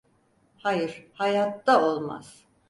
Hayır, 0.57 1.07
hayatta 1.13 1.81
olmaz. 1.85 2.45